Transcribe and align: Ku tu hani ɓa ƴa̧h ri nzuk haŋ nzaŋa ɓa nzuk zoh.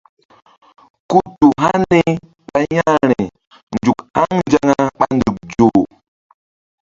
Ku 1.09 1.19
tu 1.37 1.47
hani 1.63 2.01
ɓa 2.47 2.59
ƴa̧h 2.73 2.95
ri 3.09 3.23
nzuk 3.75 3.99
haŋ 4.15 4.29
nzaŋa 4.41 4.81
ɓa 4.97 5.05
nzuk 5.15 5.37
zoh. 5.57 5.81